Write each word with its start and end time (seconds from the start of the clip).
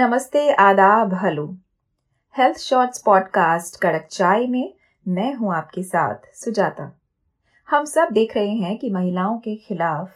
नमस्ते, 0.00 0.52
आदाब, 0.52 1.14
hello. 1.14 1.56
Health 2.38 2.58
shorts 2.58 3.02
podcast 3.02 3.82
कड़क 3.82 4.08
चाय 4.10 4.46
में 4.46 4.74
मैं 5.08 5.34
हूँ 5.34 5.54
आपके 5.54 5.82
साथ 5.82 6.14
सुजाता। 6.34 7.00
हम 7.70 7.84
सब 7.84 8.08
देख 8.12 8.36
रहे 8.36 8.50
हैं 8.50 8.78
कि 8.78 8.90
महिलाओं 8.90 9.38
के 9.38 9.56
खिलाफ 9.56 10.10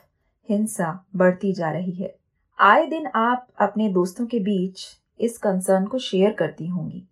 हिंसा 0.48 1.04
बढ़ती 1.16 1.52
जा 1.52 1.70
रही 1.70 1.92
है। 1.92 2.14
आए 2.58 2.86
दिन 2.86 3.06
आप 3.06 3.48
अपने 3.58 3.88
दोस्तों 3.88 4.26
के 4.26 4.38
बीच 4.38 4.86
इस 5.20 5.38
कंसर्न 5.38 5.86
को 5.86 5.98
शेयर 5.98 6.32
करती 6.32 6.66
होंगी। 6.66 7.08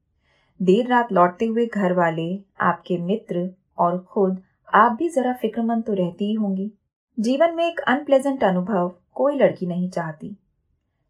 देर 0.63 0.87
रात 0.87 1.13
लौटते 1.13 1.45
हुए 1.45 1.67
घर 1.67 1.93
वाले, 1.93 2.41
आपके 2.61 2.99
मित्र 2.99 3.51
और 3.79 3.99
खुद, 3.99 4.43
आप 4.75 4.93
भी 4.93 5.09
जरा 5.09 5.33
फिक्रमंद 5.33 5.85
तो 5.85 5.93
रहती 5.93 6.25
ही 6.25 6.35
होंगी। 6.35 6.73
जीवन 7.21 7.55
में 7.55 7.69
एक 7.69 7.81
अनप्लेजेंट 7.81 8.45
अनुभव 8.45 8.95
कोई 9.15 9.37
लड़की 9.37 9.67
नहीं 9.67 9.91
चाहती। 9.91 10.37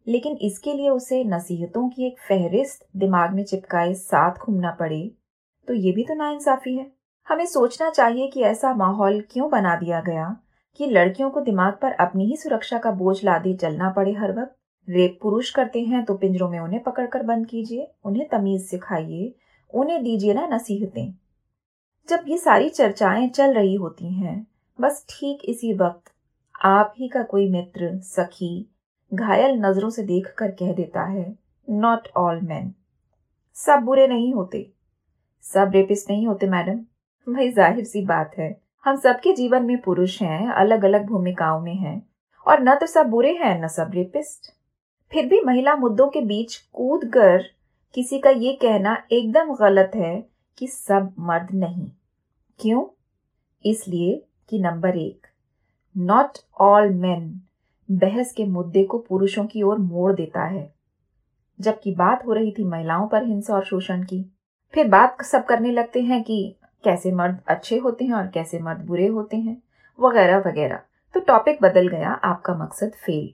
लेकिन 0.07 0.37
इसके 0.41 0.73
लिए 0.73 0.89
उसे 0.89 1.23
नसीहतों 1.23 1.89
की 1.89 2.07
एक 2.07 2.19
फहरिस्त 2.19 2.87
दिमाग 2.97 3.33
में 3.33 3.43
चिपकाए 3.43 3.93
साथ 3.93 4.45
घूमना 4.45 4.71
पड़े। 4.71 5.11
तो 5.67 5.73
ये 5.73 5.91
भी 5.91 6.03
तो 6.03 6.13
नाइंसाफी 6.13 6.77
है। 6.77 6.91
हमें 7.27 7.45
सोचना 7.45 7.89
चाहिए 7.89 8.27
कि 8.27 8.41
ऐसा 8.41 8.73
माहौल 8.73 9.21
क्यों 9.31 9.49
बना 9.49 9.75
दिया 9.75 10.01
गया 10.01 10.37
कि 10.75 10.85
लड़कियों 10.85 11.29
को 11.29 11.41
दिमाग 11.41 11.73
पर 11.81 11.91
अपनी 11.91 12.25
ही 12.25 12.37
सुरक्षा 12.37 12.77
का 12.77 12.91
बोझ 12.91 13.23
लादे 13.23 13.53
चलना 13.53 13.89
पड़े 13.89 14.13
हर 14.13 14.31
वक्त। 14.31 14.55
रेप 14.89 15.19
पुरुष 15.21 15.49
करते 15.49 15.81
हैं 15.81 16.03
तो 16.05 16.13
पिंजरों 16.13 16.49
में 16.49 16.59
उन्हें 16.59 16.83
पकड़कर 16.83 17.23
बंद 17.23 17.47
कीजिए, 17.47 17.91
उन्हें 18.05 18.27
तमीज 18.29 18.65
सिखाइए, 18.69 19.35
उन्हें 19.73 20.03
दीजिए 20.03 20.33
ना 20.33 20.47
नसीहतें। 20.47 21.13
जब 22.09 22.25
ये 22.27 22.37
सारी 22.37 22.69
चर्चाएँ 22.69 23.29
चल 23.29 23.53
रही 23.53 23.75
होती 23.75 24.13
हैं, 24.13 24.47
बस 24.81 25.05
ठीक 25.09 25.41
इसी 25.45 25.73
वक्त 25.73 26.11
आप 26.65 26.93
ही 26.97 27.07
का 27.07 27.23
कोई 27.23 27.49
मित्र, 27.49 27.99
सखी 27.99 28.72
घायल 29.13 29.55
नज़रों 29.55 29.89
से 29.89 30.03
देखकर 30.03 30.51
कह 30.51 30.73
देता 30.73 31.03
है 31.03 31.33
नॉट 31.67 32.07
ऑल 32.17 32.41
मैन 32.41 32.73
सब 33.57 33.79
बुरे 33.79 34.07
नहीं 34.07 34.33
होते. 34.33 34.69
सब 35.45 35.71
रेपिस्ट 35.73 36.09
नहीं 36.09 36.27
होते, 36.27 36.47
मैडम. 36.47 36.77
भाई, 37.27 37.51
ज़ाहिर 37.51 37.83
सी 37.85 38.01
बात 38.05 38.31
है, 38.37 38.55
हम 38.85 38.95
सबके 38.95 39.33
जीवन 39.33 39.63
में 39.63 39.77
पुरुष 39.81 40.21
हैं 40.21 40.49
अलग 40.51 40.85
अलग 40.85 41.05
भूमिकाओं 41.05 41.61
में 41.61 41.75
हैं, 41.75 42.01
और 42.45 42.61
न 42.61 42.75
तो 42.75 42.85
सब 42.85 43.05
बुरे 43.05 43.33
हैं, 43.33 43.61
न 43.63 43.67
सब 43.67 43.91
रेपिस्ट 43.93 44.51
फिर 45.11 45.25
भी 45.25 45.41
महिला 45.41 45.75
मुद्दों 45.75 46.07
के 46.07 46.21
बीच 46.21 46.55
कूद 46.73 47.05
कर 47.05 47.43
किसी 47.95 48.19
का 48.19 48.29
ये 48.29 48.53
कहना 48.53 48.97
एकदम 49.11 49.53
गलत 49.55 49.91
है 49.95 50.15
कि 50.57 50.67
सब 50.67 51.13
मर्द 51.19 51.53
नहीं। 51.53 51.87
क्यों? 52.59 52.85
इसलिए 53.65 54.21
कि 54.49 54.59
नंबर 54.59 54.97
एक 54.97 55.27
नॉट 55.95 56.37
ऑल 56.59 56.89
मेन 56.89 57.41
बहस 57.91 58.33
के 58.33 58.45
मुद्दे 58.45 58.83
को 58.83 58.97
पुरुषों 58.97 59.45
की 59.45 59.61
ओर 59.61 59.77
मोड़ 59.77 60.13
देता 60.13 60.43
है। 60.43 60.73
जबकि 61.59 61.95
बात 61.95 62.25
हो 62.25 62.33
रही 62.33 62.51
थी 62.51 62.63
महिलाओं 62.63 63.07
पर 63.07 63.23
हिंसा 63.23 63.53
और 63.53 63.63
शोषण 63.63 64.03
की, 64.03 64.25
फिर 64.73 64.87
बात 64.87 65.21
सब 65.21 65.45
करने 65.45 65.71
लगते 65.71 66.01
हैं 66.01 66.23
कि 66.23 66.55
कैसे 66.83 67.11
मर्द 67.11 67.39
अच्छे 67.47 67.77
होते 67.77 68.05
हैं 68.05 68.13
और 68.13 68.27
कैसे 68.27 68.59
मर्द 68.59 68.85
बुरे 68.85 69.07
होते 69.07 69.37
हैं, 69.37 69.61
वगैरह 69.99 70.37
वगैरह। 70.37 70.81
तो 71.13 71.19
टॉपिक 71.19 71.57
बदल 71.61 71.87
गया, 71.87 72.09
आपका 72.09 72.55
मकसद 72.55 72.91
फेल 73.05 73.33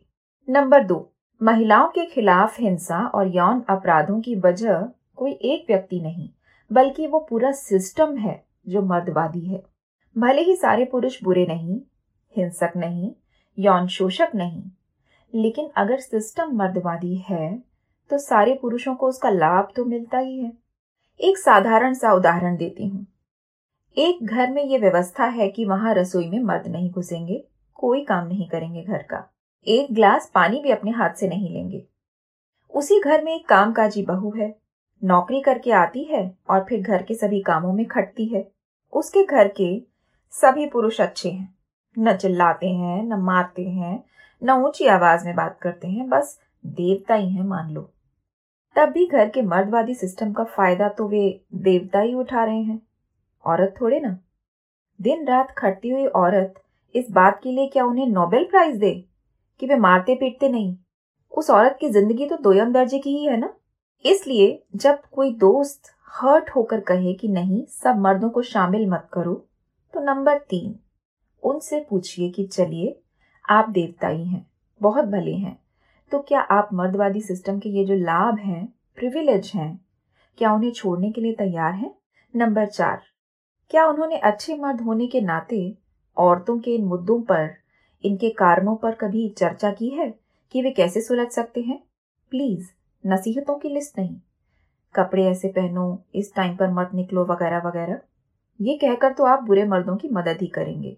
नंबर 0.54 0.84
दो, 0.84 1.12
महिलाओं 1.44 1.88
के 1.88 2.06
खिलाफ 2.06 2.60
हिंसा 2.60 3.08
और 3.08 3.28
यौन 3.28 3.64
अपराधों 3.70 4.22
की 4.22 4.36
वजह 4.36 4.88
कोई 5.16 5.32
एक 5.32 5.66
व्यक्ति 5.70 6.00
नहीं, 6.02 6.30
बल्कि 6.72 7.08
वो 7.08 7.20
पूरा 7.20 7.52
सिस्टम 7.52 8.18
है 8.18 8.44
जो 8.68 8.82
मर्दवादी 8.82 9.46
है। 9.46 9.64
भले 10.18 10.42
ही 10.42 10.56
सारे 10.56 10.86
पुरुष 10.86 11.24
बुरे 11.24 11.46
नहीं, 11.46 11.82
हिंसक 12.38 12.72
नहीं 12.76 13.12
यौन 13.60 13.88
शोषक 13.88 14.32
नहीं। 14.36 14.64
लेकिन 15.34 15.70
अगर 15.78 16.00
सिस्टम 16.00 16.56
मर्दवादी 16.56 17.16
है 17.20 17.58
तो 18.12 18.18
सारे 18.18 18.54
पुरुषों 18.62 18.96
को 18.96 19.08
उसका 19.08 19.30
लाभ 19.30 19.72
तो 19.76 19.86
मिलता 19.86 20.18
ही 20.18 20.40
है। 20.40 20.52
एक 21.20 21.38
साधारण 21.38 21.94
सा 21.94 22.14
उदाहरण 22.14 22.56
देती 22.58 22.88
हूँ। 22.88 23.06
एक 23.98 24.24
घर 24.24 24.52
में 24.52 24.64
ये 24.64 24.78
व्यवस्था 24.78 25.26
है 25.26 25.50
कि 25.50 25.66
वहाँ 25.66 25.94
रसोई 25.94 26.30
में 26.30 26.40
मर्द 26.40 26.68
नहीं 26.68 26.90
घुसेंगे, 26.92 27.44
कोई 27.74 28.04
काम 28.04 28.28
नहीं 28.28 28.48
करेंगे 28.50 28.84
घर 28.84 29.04
का। 29.04 29.24
एक 29.68 29.94
ग्लास 29.94 30.32
पानी 30.36 30.60
भी 30.60 30.72
अपने 30.72 30.92
हाथ 30.92 31.14
से 31.14 31.28
नहीं 31.28 31.50
लेंगे। 31.50 31.84
उसी 32.74 33.00
घर 33.00 33.24
में 33.24 33.36
एक 33.36 33.48
कामकाजी 33.48 34.04
बहू 34.04 34.34
है। 34.38 34.54
नौकरी 35.02 35.42
करके 35.42 35.72
आती 35.72 36.04
है 36.04 36.24
और 36.50 36.66
फिर 36.70 36.82
घर 36.82 37.04
के 37.04 37.14
सभी 37.14 37.42
कामों 37.42 37.74
में 37.74 37.86
खटती 37.86 38.26
है। 38.26 38.48
उसके 38.94 39.24
घर 39.24 39.48
के 39.48 39.82
सभी 40.34 40.66
पुरुष 40.66 41.02
अच्छे 41.02 41.30
हैं। 41.30 41.59
न 41.98 42.16
चिल्लाते 42.18 42.68
हैं, 42.68 43.04
न 43.04 43.20
मारते 43.22 43.64
हैं, 43.64 44.04
न 44.42 44.52
ऊँची 44.66 44.88
आवाज़ 44.88 45.26
में 45.26 45.36
बात 45.36 45.58
करते 45.62 45.88
हैं, 45.88 46.10
बस 46.10 46.40
देवता 46.64 47.14
ही 47.14 47.30
है 47.30 47.44
मान 47.44 47.72
लो। 47.72 47.90
तब 48.76 48.90
भी 48.90 49.06
घर 49.06 49.30
के 49.30 49.42
मर्दवादी 49.42 49.94
सिस्टम 49.94 50.32
का 50.34 50.44
फ़ायदा 50.44 50.90
तो 50.90 51.08
वे 51.08 51.42
देवता 51.54 52.00
ही 52.00 52.14
उठा 52.14 52.44
रहे 52.44 52.62
हैं। 52.62 52.82
औरत 53.44 53.74
थोड़े 53.82 54.00
ना। 54.00 54.18
दिन 55.00 55.28
रात 55.28 55.52
खटती 55.58 55.90
हुई 55.90 56.06
औरत 56.06 56.62
इस 56.96 57.10
बात 57.12 57.40
के 57.44 57.52
लिए 57.52 57.68
क्या 57.68 57.86
उन्हें 57.86 58.08
नोबेल 58.08 58.46
प्राइज 58.46 58.76
दे 58.76 58.92
कि 59.60 59.68
वे 59.68 59.76
मारते 59.76 60.16
पीटते 60.16 60.50
नहीं? 60.50 60.76
उस 61.34 61.50
औरत 61.50 61.78
की 61.80 61.90
ज़िंदगी 61.90 62.26
तो 62.26 62.38
दोयम 62.38 62.74
दर्जे 62.74 63.00
की 63.00 63.18
ही 63.18 63.26
है 63.26 63.38
ना? 63.38 63.54
इसलिए 64.06 64.64
जब 64.76 65.02
कोई 65.12 65.34
दोस्त 65.34 65.92
हर्ट 66.12 66.50
होकर 66.50 66.80
कहे 66.80 67.14
कि 67.14 67.28
नहीं, 67.28 67.66
सब 67.66 68.00
मर्दों 68.00 68.30
को 68.30 68.42
शामिल 68.42 68.88
मत 68.90 69.08
करो 69.14 69.34
तो 69.94 70.00
नंबर 70.00 70.38
तीन। 70.40 70.80
उनसे 71.44 71.80
पूछिए 71.90 72.30
कि 72.30 72.44
चलिए, 72.46 73.00
आप 73.46 73.70
देवता 73.70 74.08
ही 74.08 74.26
हैं 74.26 74.46
बहुत 74.82 75.06
भले 75.06 75.34
हैं 75.34 75.58
तो 76.12 76.20
क्या 76.20 76.40
आप 76.42 76.70
मर्दवादी 76.74 77.22
सिस्टम 77.22 77.60
के 77.60 77.70
ये 77.70 77.86
जो 77.86 77.96
लाभ 77.96 78.38
हैं 78.38 78.66
प्रिविलेज 78.98 79.52
हैं, 79.56 79.80
क्या 80.38 80.54
उन्हें 80.54 80.72
छोड़ने 80.72 81.12
के 81.12 81.22
लिए 81.22 81.34
तैयार 81.34 81.74
हैं? 81.74 81.94
नंबर 82.34 82.66
चार, 82.66 83.02
क्या 83.72 83.86
उन्होंने 83.88 84.18
अच्छे 84.18 84.56
मर्द 84.56 84.82
होने 84.82 85.08
के 85.08 85.22
नाते 85.22 85.78
औरतों 86.18 86.58
के 86.60 86.76
इन 86.76 86.86
मुद्दों 86.86 87.22
पर, 87.22 87.50
इनके 88.04 88.30
कारणों 88.30 88.76
पर 88.76 88.96
कभी 88.96 89.28
चर्चा 89.30 89.72
की 89.72 89.90
है 89.90 90.10
कि 90.54 90.62
वे 90.62 90.72
कैसे 90.72 91.02
सुलझ 91.02 91.28
सकते 91.28 91.62
हैं? 91.62 91.80
प्लीज़ 92.32 92.70
नसीहतों 93.04 93.56
की 93.56 93.70
लिस्ट 93.70 94.00
नहीं। 94.00 94.16
कपड़े 94.96 95.26
ऐसे 95.26 95.48
पहनो, 95.48 96.04
इस 96.16 96.34
टाइम 96.36 96.56
पर 96.56 96.72
मत 96.72 96.92
निकलो, 96.94 97.26
वगैरह 97.26 97.68
वगैरह। 97.68 98.00
ये 98.60 98.78
कहकर 98.78 99.14
तो 99.14 99.24
आप 99.24 99.44
बुरे 99.44 99.64
मर्दों 99.66 99.96
की 99.98 100.10
मदद 100.10 100.42
ही 100.42 100.48
करेंगे। 100.48 100.98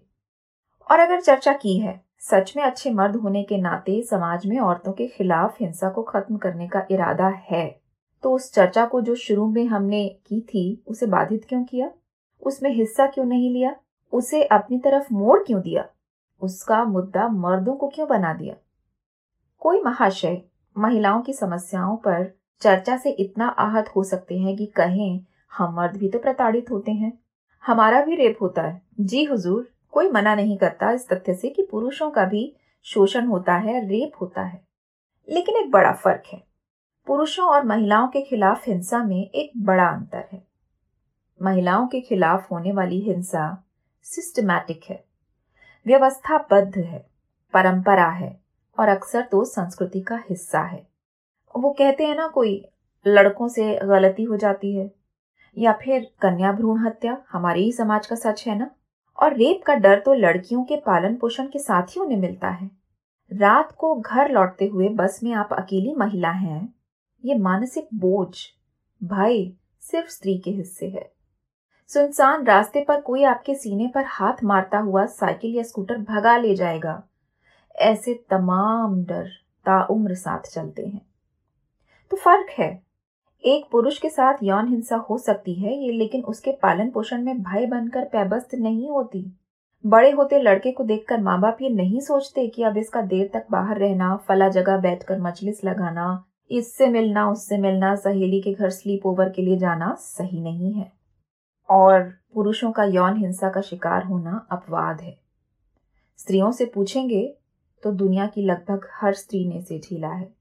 और 0.90 0.98
अगर 0.98 1.20
चर्चा 1.20 1.52
की 1.52 1.78
है, 1.78 2.04
सच 2.18 2.56
में 2.56 2.64
अच्छे 2.64 2.90
मर्द 2.90 3.16
होने 3.16 3.42
के 3.42 3.58
नाते 3.58 4.02
समाज 4.02 4.46
में 4.46 4.58
औरतों 4.58 4.92
के 4.92 5.06
खिलाफ 5.06 5.56
हिंसा 5.60 5.90
को 5.90 6.02
खत्म 6.02 6.36
करने 6.36 6.68
का 6.68 6.86
इरादा 6.90 7.28
है 7.28 7.82
तो 8.22 8.32
उस 8.32 8.52
चर्चा 8.52 8.86
को 8.86 9.00
जो 9.00 9.14
शुरू 9.14 9.50
में 9.50 9.66
हमने 9.66 10.08
की 10.08 10.40
थी, 10.40 10.82
उसे 10.86 11.06
बाधित 11.06 11.44
क्यों 11.48 11.64
किया? 11.64 11.90
उसमें 12.42 12.70
हिस्सा 12.70 13.06
क्यों 13.06 13.24
नहीं 13.24 13.50
लिया? 13.50 13.76
उसे 14.12 14.44
अपनी 14.44 14.78
तरफ़ 14.78 15.14
मोड़ 15.14 15.42
क्यों 15.42 15.60
दिया? 15.60 15.86
उसका 16.40 16.84
मुद्दा 16.84 17.28
मर्दों 17.28 17.74
को 17.74 17.88
क्यों 17.88 18.08
बना 18.08 18.34
दिया? 18.34 18.54
कोई 19.58 19.82
महाशय 19.82 20.42
महिलाओं 20.78 21.22
की 21.22 21.32
समस्याओं 21.32 21.96
पर 21.96 22.34
चर्चा 22.60 22.96
से 22.96 23.10
इतना 23.10 23.48
आहत 23.48 23.88
हो 23.96 24.04
सकते 24.04 24.38
हैं 24.38 24.56
कि 24.56 24.66
कहें, 24.66 25.20
हम 25.58 25.74
मर्द 25.74 25.96
भी 25.96 26.08
तो 26.08 26.18
प्रताड़ित 26.18 26.70
होते 26.70 26.92
हैं। 26.92 27.18
हमारा 27.66 28.02
भी 28.02 28.14
रेप 28.14 28.38
होता 28.42 28.62
है। 28.62 28.82
जी 29.00 29.24
हुजूर। 29.24 29.71
कोई 29.92 30.10
मना 30.10 30.34
नहीं 30.34 30.56
करता 30.58 30.90
इस 30.90 31.08
तथ्य 31.08 31.34
से 31.34 31.48
कि 31.48 31.62
पुरुषों 31.62 32.10
का 32.10 32.24
भी 32.24 32.56
शोषण 32.82 33.26
होता 33.26 33.54
है, 33.54 33.88
रेप 33.88 34.12
होता 34.20 34.42
है। 34.42 34.62
लेकिन 35.28 35.56
एक 35.56 35.70
बड़ा 35.70 35.92
फ़र्क 35.92 36.22
है। 36.32 36.42
पुरुषों 37.06 37.46
और 37.46 37.64
महिलाओं 37.64 38.08
के 38.08 38.22
खिलाफ 38.22 38.66
हिंसा 38.66 38.98
में 38.98 39.30
एक 39.30 39.52
बड़ा 39.56 39.88
अंतर 39.88 40.28
है। 40.32 40.42
महिलाओं 41.42 41.86
के 41.86 42.00
खिलाफ 42.00 42.50
होने 42.52 42.72
वाली 42.72 43.00
हिंसा 43.00 43.64
सिस्टमैटिक 44.02 44.84
है, 44.90 45.04
व्यवस्थाबद्ध 45.86 46.78
है, 46.78 47.06
परंपरा 47.54 48.08
है 48.08 48.40
और 48.78 48.88
अक्सर 48.88 49.22
तो 49.22 49.44
संस्कृति 49.44 50.00
का 50.00 50.22
हिस्सा 50.30 50.60
है। 50.60 50.86
वो 51.56 51.70
कहते 51.70 52.06
हैं 52.06 52.16
ना, 52.16 52.26
कोई 52.26 52.64
लड़कों 53.06 53.48
से 53.48 53.74
गलती 53.84 54.24
हो 54.24 54.36
जाती 54.36 54.76
है 54.76 54.92
या 55.58 55.72
फिर 55.72 56.10
कन्या 56.22 56.52
भ्रूण 56.52 56.78
हत्या, 56.78 57.16
हमारे 57.30 57.60
ही 57.60 57.72
समाज 57.72 58.06
का 58.06 58.16
सच 58.16 58.46
है 58.48 58.58
ना? 58.58 58.70
और 59.18 59.34
रेप 59.34 59.62
का 59.66 59.74
डर 59.74 60.00
तो 60.00 60.14
लड़कियों 60.14 60.64
के 60.64 60.76
पालन 60.76 61.16
पोषण 61.16 61.46
के 61.46 61.58
साथ 61.58 61.82
ही 61.82 62.00
उन्हें 62.00 62.18
मिलता 62.18 62.48
है। 62.48 62.70
रात 63.32 63.72
को 63.72 63.94
घर 63.94 64.30
लौटते 64.30 64.66
हुए 64.66 64.88
बस 64.88 65.20
में 65.22 65.32
आप 65.32 65.52
अकेली 65.52 65.94
महिला 65.94 66.30
हैं, 66.30 66.74
ये 67.24 67.34
मानसिक 67.34 67.88
बोझ, 67.94 68.36
भय 69.04 69.52
सिर्फ़ 69.80 70.08
स्त्री 70.08 70.38
के 70.38 70.50
हिस्से 70.50 70.88
है। 70.88 71.12
सुनसान 71.88 72.44
रास्ते 72.44 72.84
पर 72.84 73.00
कोई 73.00 73.24
आपके 73.24 73.54
सीने 73.54 73.90
पर 73.94 74.04
हाथ 74.06 74.44
मारता 74.44 74.78
हुआ 74.78 75.06
साइकिल 75.06 75.54
या 75.54 75.62
स्कूटर 75.62 75.98
भगा 75.98 76.36
ले 76.36 76.54
जाएगा। 76.54 77.02
ऐसे 77.76 78.14
तमाम 78.30 79.04
डर 79.04 79.28
ताउम्र 79.66 80.14
साथ 80.14 80.40
चलते 80.40 80.86
हैं। 80.86 81.06
तो 82.10 82.16
फ़र्क 82.16 82.50
है 82.50 82.91
एक 83.44 83.64
पुरुष 83.72 83.98
के 83.98 84.08
साथ 84.08 84.42
यौन 84.42 84.68
हिंसा 84.68 84.96
हो 85.08 85.16
सकती 85.18 85.54
है, 85.54 85.72
ये 85.76 85.92
लेकिन 85.92 86.22
उसके 86.22 86.52
पालन 86.52 86.90
पोषण 86.90 87.22
में 87.22 87.42
भय 87.42 87.66
बनकर 87.66 88.04
पैबस्त 88.04 88.54
नहीं 88.54 88.88
होती। 88.88 89.24
बड़े 89.84 90.10
होते 90.10 90.38
लड़के 90.38 90.70
को 90.72 90.84
देखकर 90.84 91.20
माँ 91.20 91.40
बाप 91.40 91.62
ये 91.62 91.68
नहीं 91.70 92.00
सोचते 92.00 92.46
कि 92.46 92.62
अब 92.62 92.76
इसका 92.78 93.00
देर 93.02 93.30
तक 93.34 93.46
बाहर 93.50 93.78
रहना, 93.78 94.16
फला 94.18 94.48
जगह 94.48 94.76
बैठकर 94.76 95.20
मजलिस 95.20 95.64
लगाना, 95.64 96.24
इससे 96.50 96.86
मिलना, 96.88 97.28
उससे 97.30 97.58
मिलना, 97.58 97.94
सहेली 97.94 98.40
के 98.40 98.52
घर 98.52 98.70
स्लीप 98.70 99.06
ओवर 99.06 99.28
के 99.28 99.42
लिए 99.42 99.56
जाना 99.58 99.92
सही 100.00 100.40
नहीं 100.40 100.72
है। 100.72 100.90
और 101.68 102.02
पुरुषों 102.34 102.70
का 102.72 102.84
यौन 102.84 103.16
हिंसा 103.16 103.50
का 103.50 103.60
शिकार 103.60 104.04
होना 104.04 104.46
अपवाद 104.52 105.00
है। 105.00 105.16
स्त्रियों 106.18 106.50
से 106.52 106.64
पूछेंगे 106.64 107.26
तो 107.82 107.92
दुनिया 107.92 108.26
की 108.26 108.42
लगभग 108.42 108.88
हर 108.92 109.14
स्त्री 109.14 109.44
ने 109.48 109.58
इसे 109.58 109.78
झीला 109.78 110.08
है। 110.08 110.32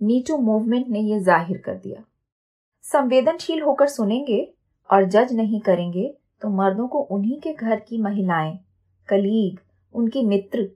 मीटू 0.00 0.36
मूवमेंट 0.38 0.88
ने 0.88 1.00
यह 1.00 1.18
ज़ाहिर 1.18 1.58
कर 1.58 1.74
दिया। 1.74 2.02
संवेदनशील 2.84 3.60
होकर 3.62 3.86
सुनेंगे 3.88 4.46
और 4.90 5.04
जज 5.04 5.32
नहीं 5.32 5.60
करेंगे 5.60 6.08
तो 6.42 6.48
मर्दों 6.48 6.86
को 6.88 6.98
उन्हीं 7.08 7.40
के 7.40 7.52
घर 7.52 7.80
की 7.80 8.00
महिलाएँ, 8.02 8.58
कलीग, 9.08 9.58
उनके 9.94 10.22
मित्र 10.22 10.68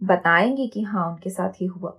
बताएँगे 0.00 0.66
कि 0.66 0.82
हाँ 0.82 1.06
उनके 1.06 1.30
साथ 1.30 1.62
ये 1.62 1.66
हुआ। 1.68 1.92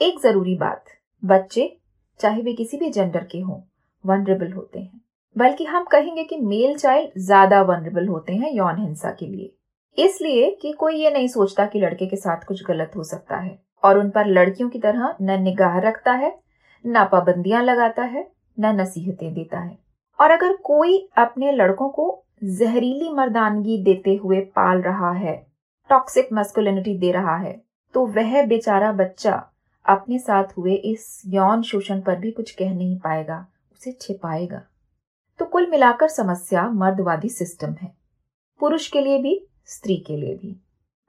एक 0.00 0.20
ज़रूरी 0.22 0.54
बात, 0.54 0.84
बच्चे, 1.22 1.76
चाहे 2.20 2.42
वे 2.42 2.52
किसी 2.52 2.76
भी 2.76 2.90
जेंडर 2.90 3.24
के 3.24 3.40
हों 3.40 3.60
वनरेबल 4.04 4.52
होते 4.52 4.78
हैं। 4.78 5.00
बल्कि 5.36 5.64
हम 5.64 5.84
कहेंगे 5.84 6.24
कि 6.24 6.36
मेल 6.38 6.76
चाइल्ड 6.76 7.18
ज़्यादा 7.18 7.60
वनरेबल 7.64 8.06
होते 8.08 8.32
हैं 8.34 8.52
यौन 8.52 8.78
हिंसा 8.78 9.10
के 9.10 9.26
लिए। 9.26 9.54
इसलिए 9.98 10.50
कि 10.62 10.72
कोई 10.72 10.96
ये 10.96 11.10
नहीं 11.10 11.28
सोचता 11.28 11.66
कि 11.66 11.80
लड़के 11.80 12.06
के 12.06 12.16
साथ 12.16 12.44
कुछ 12.44 12.64
गलत 12.64 12.92
हो 12.96 13.04
सकता 13.04 13.36
है, 13.36 13.58
और 13.82 13.98
उन 13.98 14.10
पर 14.10 14.26
लड़कियों 14.28 14.68
की 14.68 14.78
तरह 14.78 15.16
न 15.22 15.42
निगाह 15.42 15.78
रखता 15.80 16.12
है 16.14 16.36
न 16.84 17.04
पाबंदियाँ 17.04 17.62
लगाता 17.64 18.02
है 18.04 18.26
न 18.60 18.80
नसीहतें 18.80 19.32
देता 19.34 19.60
है। 19.60 19.78
और 20.18 20.30
अगर 20.30 20.56
कोई 20.56 20.98
अपने 21.16 21.52
लड़कों 21.52 21.88
को 21.88 22.24
जहरीली 22.44 23.12
मर्दानगी 23.12 23.82
देते 23.84 24.14
हुए 24.16 24.40
पाल 24.56 24.80
रहा 24.82 25.12
है 25.12 25.36
टॉक्सिक 25.90 26.28
मस्कुलिनिटी 26.32 26.96
दे 26.98 27.12
रहा 27.12 27.36
है 27.36 27.60
तो 27.94 28.06
वह 28.06 28.44
बेचारा 28.46 28.92
बच्चा 28.92 29.42
अपने 29.86 30.18
साथ 30.18 30.56
हुए 30.58 30.74
इस 30.74 31.22
यौन 31.26 31.62
शोषण 31.62 32.00
पर 32.00 32.16
भी 32.16 32.30
कुछ 32.30 32.50
कह 32.50 32.74
नहीं 32.74 32.98
पाएगा, 32.98 33.46
उसे 33.72 33.92
छिपाएगा। 33.92 34.62
तो 35.40 35.44
कुल 35.44 35.70
मिलाकर 35.70 36.08
समस्या 36.08 36.68
मर्दवादी 36.70 37.28
सिस्टम 37.28 37.72
है। 37.72 37.92
पुरुष 38.60 38.88
के 38.88 39.00
लिए 39.00 39.18
भी, 39.18 39.40
स्त्री 39.66 39.96
के 39.96 40.16
लिए 40.16 40.34
भी। 40.36 40.56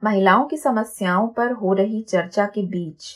महिलाओं 0.02 0.44
की 0.44 0.56
समस्याओं 0.56 1.28
पर 1.28 1.52
हो 1.52 1.72
रही 1.72 2.02
चर्चा 2.02 2.46
के 2.46 2.62
बीच, 2.62 3.12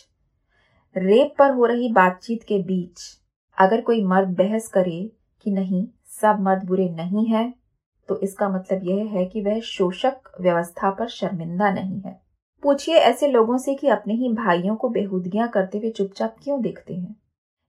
रेप 0.96 1.34
पर 1.38 1.50
हो 1.50 1.66
रही 1.66 1.92
बातचीत 1.92 2.42
के 2.42 2.58
बीच 2.58 3.00
अगर 3.58 3.80
कोई 3.80 4.04
मर्द 4.04 4.28
बहस 4.28 4.68
करे 4.68 5.10
कि 5.42 5.50
नहीं, 5.50 5.86
सब 6.22 6.40
मर्द 6.40 6.64
बुरे 6.64 6.88
नहीं 6.88 7.26
हैं 7.26 7.52
तो 8.08 8.18
इसका 8.20 8.48
मतलब 8.48 8.80
यह 8.84 9.04
है 9.08 9.24
कि 9.24 9.40
वह 9.42 9.60
शोषक 9.60 10.30
व्यवस्था 10.40 10.90
पर 10.90 11.08
शर्मिंदा 11.08 11.70
नहीं 11.70 12.00
है। 12.00 12.20
पूछिए 12.62 12.94
ऐसे 12.94 13.28
लोगों 13.28 13.56
से 13.58 13.74
कि 13.74 13.88
अपने 13.88 14.14
ही 14.14 14.32
भाइयों 14.32 14.74
को 14.76 14.88
बेहूदगियाँ 14.88 15.48
करते 15.48 15.78
हुए 15.78 15.90
चुपचाप 15.90 16.36
क्यों 16.42 16.60
देखते 16.62 16.94
हैं? 16.94 17.14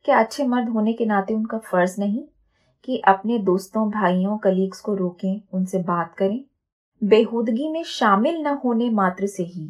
क्या 0.06 0.20
अच्छे 0.20 0.44
मर्द 0.44 0.70
होने 0.70 0.94
के 0.94 1.06
नाते 1.06 1.34
उनका 1.34 1.58
फ़र्ज़ 1.58 2.00
नहीं 2.00 2.24
कि 2.84 2.98
अपने 2.98 3.38
दोस्तों, 3.40 3.90
भाइयों 3.92 4.38
कलीग्स 4.38 4.82
को 4.82 4.96
रोकें, 4.96 5.42
उनसे 5.54 5.80
बात 5.84 6.14
करें? 6.16 6.40
बेहूदगी 7.02 7.70
में 7.70 7.84
शामिल 7.84 8.42
न 8.42 8.58
होने 8.66 8.90
मात्र 8.90 9.28
से 9.28 9.44
ही 9.44 9.70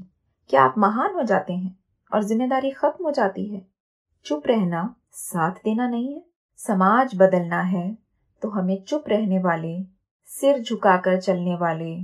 क्या 0.49 0.63
आप 0.63 0.77
महान 0.77 1.13
हो 1.13 1.23
जाते 1.23 1.53
हैं 1.53 1.75
और 2.11 2.23
ज़िम्मेदारी 2.23 2.71
खत्म 2.71 3.05
हो 3.05 3.11
जाती 3.11 3.45
है? 3.45 3.65
चुप 4.25 4.47
रहना 4.47 4.95
साथ 5.15 5.51
देना 5.65 5.87
नहीं 5.87 6.13
है, 6.13 6.21
समाज 6.59 7.11
बदलना 7.15 7.61
है 7.61 7.97
तो 8.41 8.49
हमें 8.49 8.81
चुप 8.83 9.03
रहने 9.09 9.39
वाले, 9.39 9.81
सिर 10.29 10.61
झुकाकर 10.61 11.19
चलने 11.21 11.55
वाले, 11.55 11.95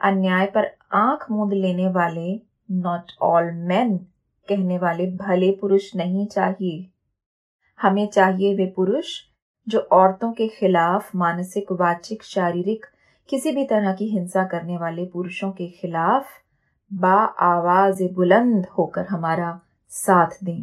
अन्याय 0.00 0.46
पर 0.46 0.70
आँख 0.94 1.26
मूंद 1.30 1.52
लेने 1.52 1.88
वाले 1.88 2.40
नॉट 2.70 3.12
ऑल 3.22 3.50
मैन 3.68 3.96
कहने 4.48 4.78
वाले 4.78 5.06
भले 5.16 5.50
पुरुष 5.50 5.94
नहीं 5.96 6.26
चाहिए। 6.26 6.86
हमें 7.80 8.06
चाहिए 8.08 8.54
वे 8.54 8.66
पुरुष 8.76 9.14
जो 9.66 9.78
औरतों 9.78 10.32
के 10.32 10.48
खिलाफ 10.48 11.14
मानसिक, 11.16 11.72
वाचिक, 11.72 12.22
शारीरिक 12.22 12.86
किसी 13.28 13.52
भी 13.52 13.64
तरह 13.64 13.92
की 13.92 14.08
हिंसा 14.08 14.44
करने 14.44 14.76
वाले 14.78 15.04
पुरुषों 15.06 15.50
के 15.52 15.68
खिलाफ 15.70 16.26
बा 16.90 17.14
आवाज़ 17.44 18.02
बुलंद 18.14 18.66
होकर 18.78 19.06
हमारा 19.06 19.60
साथ 19.90 20.44
दें। 20.44 20.62